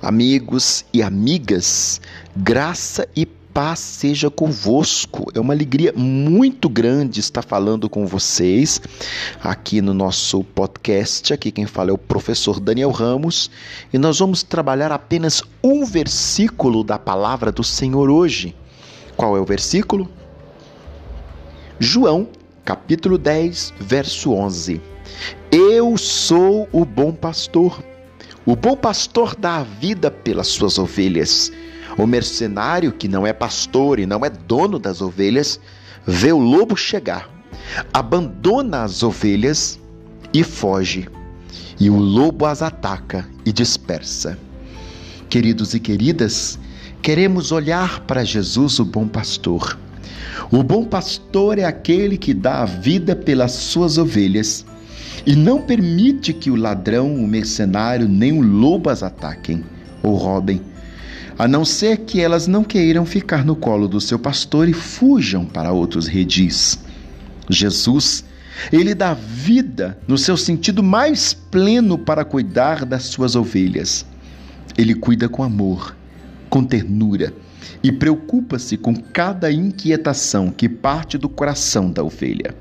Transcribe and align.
Amigos 0.00 0.84
e 0.92 1.02
amigas, 1.02 2.00
graça 2.36 3.08
e 3.16 3.26
paz 3.26 3.80
seja 3.80 4.30
convosco. 4.30 5.26
É 5.34 5.40
uma 5.40 5.52
alegria 5.52 5.92
muito 5.92 6.68
grande 6.68 7.18
estar 7.18 7.42
falando 7.42 7.90
com 7.90 8.06
vocês 8.06 8.80
aqui 9.42 9.82
no 9.82 9.92
nosso 9.92 10.44
podcast. 10.44 11.34
Aqui 11.34 11.50
quem 11.50 11.66
fala 11.66 11.90
é 11.90 11.92
o 11.92 11.98
professor 11.98 12.60
Daniel 12.60 12.92
Ramos 12.92 13.50
e 13.92 13.98
nós 13.98 14.20
vamos 14.20 14.44
trabalhar 14.44 14.92
apenas 14.92 15.42
um 15.64 15.84
versículo 15.84 16.84
da 16.84 16.96
palavra 16.96 17.50
do 17.50 17.64
Senhor 17.64 18.08
hoje. 18.08 18.54
Qual 19.16 19.36
é 19.36 19.40
o 19.40 19.44
versículo? 19.44 20.08
João, 21.80 22.28
capítulo 22.64 23.18
10, 23.18 23.74
verso 23.80 24.32
11. 24.32 24.80
Eu 25.50 25.96
sou 25.96 26.68
o 26.70 26.84
bom 26.84 27.12
pastor. 27.12 27.82
O 28.48 28.56
bom 28.56 28.74
pastor 28.74 29.36
dá 29.36 29.56
a 29.56 29.62
vida 29.62 30.10
pelas 30.10 30.46
suas 30.46 30.78
ovelhas. 30.78 31.52
O 31.98 32.06
mercenário, 32.06 32.92
que 32.92 33.06
não 33.06 33.26
é 33.26 33.32
pastor 33.34 33.98
e 33.98 34.06
não 34.06 34.24
é 34.24 34.30
dono 34.30 34.78
das 34.78 35.02
ovelhas, 35.02 35.60
vê 36.06 36.32
o 36.32 36.38
lobo 36.38 36.74
chegar, 36.74 37.28
abandona 37.92 38.84
as 38.84 39.02
ovelhas 39.02 39.78
e 40.32 40.42
foge. 40.42 41.06
E 41.78 41.90
o 41.90 41.98
lobo 41.98 42.46
as 42.46 42.62
ataca 42.62 43.28
e 43.44 43.52
dispersa. 43.52 44.38
Queridos 45.28 45.74
e 45.74 45.78
queridas, 45.78 46.58
queremos 47.02 47.52
olhar 47.52 48.00
para 48.06 48.24
Jesus, 48.24 48.78
o 48.78 48.84
bom 48.86 49.06
pastor. 49.06 49.78
O 50.50 50.62
bom 50.62 50.86
pastor 50.86 51.58
é 51.58 51.64
aquele 51.64 52.16
que 52.16 52.32
dá 52.32 52.62
a 52.62 52.64
vida 52.64 53.14
pelas 53.14 53.52
suas 53.52 53.98
ovelhas 53.98 54.64
e 55.28 55.36
não 55.36 55.60
permite 55.60 56.32
que 56.32 56.50
o 56.50 56.56
ladrão, 56.56 57.14
o 57.14 57.28
mercenário, 57.28 58.08
nem 58.08 58.32
o 58.32 58.40
lobo 58.40 58.88
as 58.88 59.02
ataquem 59.02 59.62
ou 60.02 60.14
roubem, 60.14 60.58
a 61.38 61.46
não 61.46 61.66
ser 61.66 61.98
que 61.98 62.18
elas 62.18 62.46
não 62.46 62.64
queiram 62.64 63.04
ficar 63.04 63.44
no 63.44 63.54
colo 63.54 63.86
do 63.86 64.00
seu 64.00 64.18
pastor 64.18 64.70
e 64.70 64.72
fujam 64.72 65.44
para 65.44 65.70
outros 65.70 66.06
redis. 66.06 66.78
Jesus, 67.50 68.24
ele 68.72 68.94
dá 68.94 69.12
vida 69.12 69.98
no 70.08 70.16
seu 70.16 70.34
sentido 70.34 70.82
mais 70.82 71.34
pleno 71.34 71.98
para 71.98 72.24
cuidar 72.24 72.86
das 72.86 73.02
suas 73.02 73.36
ovelhas. 73.36 74.06
Ele 74.78 74.94
cuida 74.94 75.28
com 75.28 75.42
amor, 75.42 75.94
com 76.48 76.64
ternura 76.64 77.34
e 77.82 77.92
preocupa-se 77.92 78.78
com 78.78 78.96
cada 78.96 79.52
inquietação 79.52 80.50
que 80.50 80.70
parte 80.70 81.18
do 81.18 81.28
coração 81.28 81.90
da 81.90 82.02
ovelha. 82.02 82.54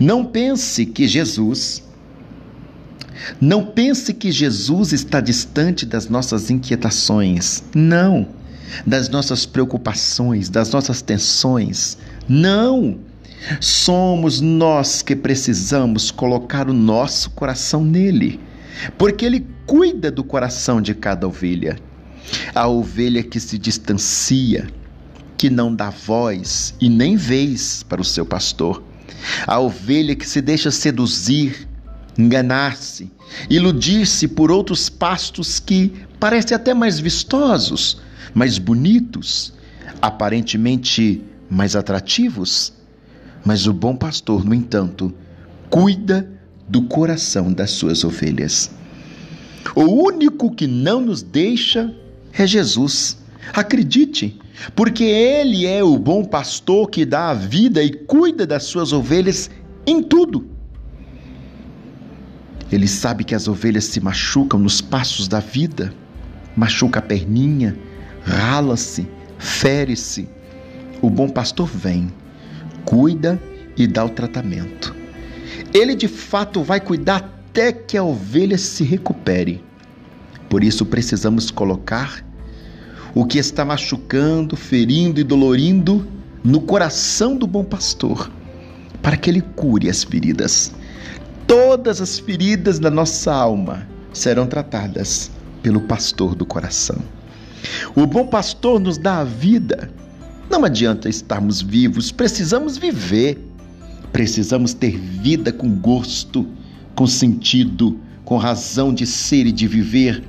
Não 0.00 0.24
pense 0.24 0.84
que 0.84 1.06
Jesus 1.06 1.91
não 3.40 3.66
pense 3.66 4.12
que 4.12 4.30
Jesus 4.30 4.92
está 4.92 5.20
distante 5.20 5.84
das 5.86 6.08
nossas 6.08 6.50
inquietações. 6.50 7.62
Não. 7.74 8.28
Das 8.86 9.08
nossas 9.08 9.44
preocupações, 9.44 10.48
das 10.48 10.70
nossas 10.70 11.02
tensões. 11.02 11.98
Não. 12.28 12.98
Somos 13.60 14.40
nós 14.40 15.02
que 15.02 15.16
precisamos 15.16 16.10
colocar 16.10 16.68
o 16.68 16.72
nosso 16.72 17.30
coração 17.30 17.84
nele, 17.84 18.38
porque 18.96 19.24
ele 19.24 19.46
cuida 19.66 20.10
do 20.10 20.22
coração 20.22 20.80
de 20.80 20.94
cada 20.94 21.26
ovelha. 21.26 21.76
A 22.54 22.68
ovelha 22.68 23.22
que 23.22 23.40
se 23.40 23.58
distancia, 23.58 24.68
que 25.36 25.50
não 25.50 25.74
dá 25.74 25.90
voz 25.90 26.72
e 26.80 26.88
nem 26.88 27.16
vez 27.16 27.82
para 27.82 28.00
o 28.00 28.04
seu 28.04 28.24
pastor. 28.24 28.82
A 29.46 29.58
ovelha 29.58 30.14
que 30.14 30.28
se 30.28 30.40
deixa 30.40 30.70
seduzir, 30.70 31.68
enganar-se, 32.18 33.10
iludir-se 33.48 34.28
por 34.28 34.50
outros 34.50 34.88
pastos 34.88 35.58
que 35.58 35.92
parecem 36.20 36.54
até 36.54 36.74
mais 36.74 36.98
vistosos, 36.98 38.00
mais 38.34 38.58
bonitos, 38.58 39.52
aparentemente 40.00 41.22
mais 41.48 41.76
atrativos. 41.76 42.72
Mas 43.44 43.66
o 43.66 43.72
bom 43.72 43.96
pastor, 43.96 44.44
no 44.44 44.54
entanto, 44.54 45.12
cuida 45.68 46.30
do 46.68 46.82
coração 46.82 47.52
das 47.52 47.70
suas 47.70 48.04
ovelhas. 48.04 48.70
O 49.74 49.82
único 49.82 50.54
que 50.54 50.66
não 50.66 51.00
nos 51.00 51.22
deixa 51.22 51.94
é 52.32 52.46
Jesus. 52.46 53.18
Acredite, 53.52 54.38
porque 54.74 55.04
Ele 55.04 55.66
é 55.66 55.82
o 55.82 55.98
bom 55.98 56.24
pastor 56.24 56.88
que 56.88 57.04
dá 57.04 57.30
a 57.30 57.34
vida 57.34 57.82
e 57.82 57.92
cuida 57.92 58.46
das 58.46 58.64
suas 58.64 58.92
ovelhas 58.92 59.50
em 59.86 60.02
tudo. 60.02 60.51
Ele 62.72 62.88
sabe 62.88 63.22
que 63.22 63.34
as 63.34 63.46
ovelhas 63.46 63.84
se 63.84 64.00
machucam 64.00 64.58
nos 64.58 64.80
passos 64.80 65.28
da 65.28 65.40
vida, 65.40 65.92
machuca 66.56 67.00
a 67.00 67.02
perninha, 67.02 67.76
rala-se, 68.24 69.06
fere-se. 69.38 70.26
O 71.02 71.10
bom 71.10 71.28
pastor 71.28 71.68
vem, 71.68 72.10
cuida 72.86 73.40
e 73.76 73.86
dá 73.86 74.04
o 74.04 74.08
tratamento. 74.08 74.94
Ele 75.74 75.94
de 75.94 76.08
fato 76.08 76.62
vai 76.62 76.80
cuidar 76.80 77.42
até 77.52 77.70
que 77.70 77.98
a 77.98 78.02
ovelha 78.02 78.56
se 78.56 78.82
recupere. 78.82 79.62
Por 80.48 80.64
isso 80.64 80.86
precisamos 80.86 81.50
colocar 81.50 82.24
o 83.14 83.26
que 83.26 83.36
está 83.36 83.62
machucando, 83.62 84.56
ferindo 84.56 85.20
e 85.20 85.24
dolorindo 85.24 86.06
no 86.42 86.62
coração 86.62 87.36
do 87.36 87.46
bom 87.46 87.62
pastor, 87.62 88.30
para 89.02 89.18
que 89.18 89.28
ele 89.28 89.42
cure 89.42 89.90
as 89.90 90.02
feridas. 90.02 90.72
Todas 91.46 92.00
as 92.00 92.18
feridas 92.18 92.78
da 92.78 92.90
nossa 92.90 93.32
alma 93.32 93.86
serão 94.12 94.46
tratadas 94.46 95.30
pelo 95.62 95.80
pastor 95.82 96.34
do 96.34 96.46
coração. 96.46 96.98
O 97.94 98.06
bom 98.06 98.26
pastor 98.26 98.80
nos 98.80 98.98
dá 98.98 99.18
a 99.18 99.24
vida. 99.24 99.90
Não 100.50 100.64
adianta 100.64 101.08
estarmos 101.08 101.60
vivos, 101.62 102.10
precisamos 102.10 102.76
viver. 102.76 103.38
Precisamos 104.12 104.74
ter 104.74 104.98
vida 104.98 105.52
com 105.52 105.70
gosto, 105.70 106.46
com 106.94 107.06
sentido, 107.06 107.98
com 108.24 108.36
razão 108.36 108.92
de 108.92 109.06
ser 109.06 109.46
e 109.46 109.52
de 109.52 109.66
viver 109.66 110.22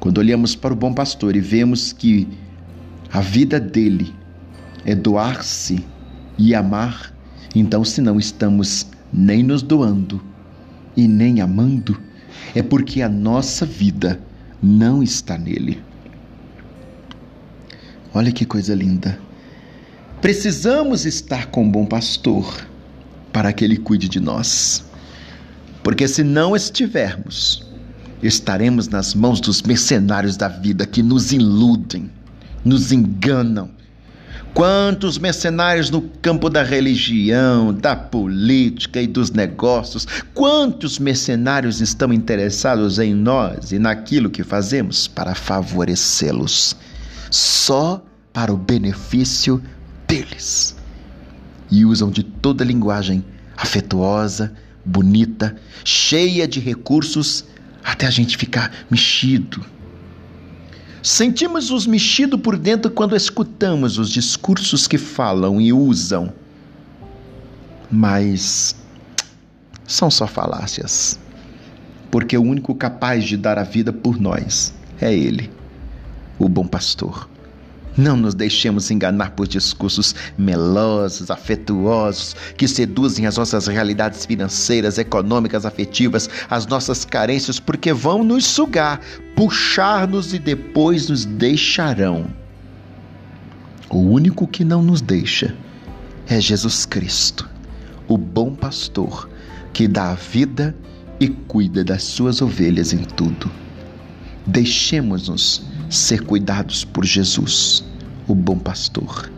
quando 0.00 0.16
olhamos 0.16 0.56
para 0.56 0.72
o 0.72 0.76
bom 0.76 0.94
pastor 0.94 1.36
e 1.36 1.40
vemos 1.40 1.92
que 1.92 2.26
a 3.12 3.20
vida 3.20 3.60
dele 3.60 4.14
é 4.86 4.94
doar-se 4.94 5.84
e 6.38 6.54
amar, 6.54 7.14
então, 7.54 7.84
se 7.84 8.00
não 8.00 8.18
estamos 8.18 8.86
nem 9.12 9.42
nos 9.42 9.60
doando 9.60 10.22
e 10.96 11.06
nem 11.06 11.40
amando, 11.40 12.00
é 12.54 12.62
porque 12.62 13.02
a 13.02 13.08
nossa 13.08 13.64
vida 13.64 14.20
não 14.62 15.02
está 15.02 15.38
nele. 15.38 15.82
Olha 18.12 18.32
que 18.32 18.44
coisa 18.44 18.74
linda. 18.74 19.18
Precisamos 20.20 21.06
estar 21.06 21.46
com 21.46 21.66
o 21.66 21.70
bom 21.70 21.86
pastor 21.86 22.66
para 23.32 23.52
que 23.52 23.64
ele 23.64 23.76
cuide 23.76 24.08
de 24.08 24.20
nós. 24.20 24.84
Porque 25.82 26.06
se 26.06 26.22
não 26.22 26.54
estivermos, 26.54 27.66
estaremos 28.22 28.88
nas 28.88 29.14
mãos 29.14 29.40
dos 29.40 29.62
mercenários 29.62 30.36
da 30.36 30.48
vida 30.48 30.86
que 30.86 31.02
nos 31.02 31.32
iludem, 31.32 32.10
nos 32.64 32.92
enganam. 32.92 33.70
Quantos 34.52 35.16
mercenários 35.16 35.90
no 35.90 36.02
campo 36.02 36.50
da 36.50 36.62
religião, 36.62 37.72
da 37.72 37.94
política 37.94 39.00
e 39.00 39.06
dos 39.06 39.30
negócios, 39.30 40.06
quantos 40.34 40.98
mercenários 40.98 41.80
estão 41.80 42.12
interessados 42.12 42.98
em 42.98 43.14
nós 43.14 43.70
e 43.70 43.78
naquilo 43.78 44.28
que 44.28 44.42
fazemos 44.42 45.06
para 45.06 45.34
favorecê-los, 45.34 46.76
só 47.30 48.04
para 48.32 48.52
o 48.52 48.56
benefício 48.56 49.62
deles. 50.06 50.76
E 51.70 51.84
usam 51.84 52.10
de 52.10 52.24
toda 52.24 52.64
linguagem 52.64 53.24
afetuosa, 53.56 54.52
bonita, 54.84 55.54
cheia 55.84 56.48
de 56.48 56.58
recursos 56.58 57.44
até 57.84 58.06
a 58.06 58.10
gente 58.10 58.36
ficar 58.36 58.72
mexido. 58.90 59.64
Sentimos-nos 61.02 61.86
mexidos 61.86 62.40
por 62.40 62.58
dentro 62.58 62.90
quando 62.90 63.16
escutamos 63.16 63.98
os 63.98 64.10
discursos 64.10 64.86
que 64.86 64.98
falam 64.98 65.60
e 65.60 65.72
usam, 65.72 66.32
mas 67.90 68.76
são 69.86 70.10
só 70.10 70.26
falácias, 70.26 71.18
porque 72.10 72.36
o 72.36 72.42
único 72.42 72.74
capaz 72.74 73.24
de 73.24 73.36
dar 73.36 73.58
a 73.58 73.62
vida 73.62 73.92
por 73.92 74.20
nós 74.20 74.74
é 75.00 75.12
Ele, 75.12 75.50
o 76.38 76.48
bom 76.48 76.66
pastor. 76.66 77.28
Não 77.96 78.16
nos 78.16 78.34
deixemos 78.34 78.90
enganar 78.90 79.32
por 79.32 79.48
discursos 79.48 80.14
melosos, 80.38 81.30
afetuosos, 81.30 82.36
que 82.56 82.68
seduzem 82.68 83.26
as 83.26 83.36
nossas 83.36 83.66
realidades 83.66 84.24
financeiras, 84.24 84.96
econômicas, 84.96 85.66
afetivas, 85.66 86.30
as 86.48 86.66
nossas 86.66 87.04
carências, 87.04 87.58
porque 87.58 87.92
vão 87.92 88.22
nos 88.22 88.46
sugar, 88.46 89.00
puxar-nos 89.40 90.34
e 90.34 90.38
depois 90.38 91.08
nos 91.08 91.24
deixarão. 91.24 92.26
O 93.88 93.96
único 93.96 94.46
que 94.46 94.66
não 94.66 94.82
nos 94.82 95.00
deixa 95.00 95.56
é 96.26 96.38
Jesus 96.38 96.84
Cristo, 96.84 97.48
o 98.06 98.18
bom 98.18 98.54
pastor, 98.54 99.30
que 99.72 99.88
dá 99.88 100.10
a 100.10 100.14
vida 100.14 100.76
e 101.18 101.26
cuida 101.28 101.82
das 101.82 102.02
suas 102.02 102.42
ovelhas 102.42 102.92
em 102.92 102.98
tudo. 102.98 103.50
Deixemos-nos 104.46 105.62
ser 105.88 106.20
cuidados 106.20 106.84
por 106.84 107.06
Jesus, 107.06 107.82
o 108.28 108.34
bom 108.34 108.58
pastor. 108.58 109.30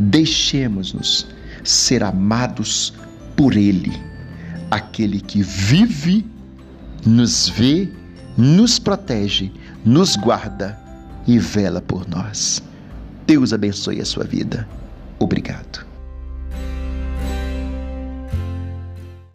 Deixemos-nos 0.00 1.26
ser 1.62 2.02
amados 2.02 2.94
por 3.36 3.54
Ele, 3.54 3.92
aquele 4.70 5.20
que 5.20 5.42
vive, 5.42 6.24
nos 7.04 7.50
vê, 7.50 7.92
nos 8.36 8.78
protege, 8.78 9.52
nos 9.84 10.16
guarda 10.16 10.78
e 11.26 11.38
vela 11.38 11.80
por 11.80 12.08
nós. 12.08 12.62
Deus 13.26 13.52
abençoe 13.52 14.00
a 14.00 14.04
sua 14.04 14.24
vida. 14.24 14.68
Obrigado. 15.18 15.85